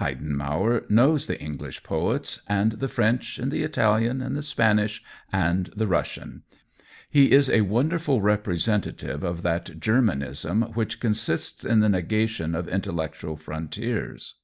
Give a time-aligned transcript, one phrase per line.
[0.00, 5.70] Heidenmauer knows the English poets, and the French, and the Italian, and the Spanish, and
[5.76, 6.42] the Russian;
[7.08, 12.56] he is a wonderful representative I06 COLLABORATION of that Germanism which consists in the negation
[12.56, 14.34] of intellectual frontiers.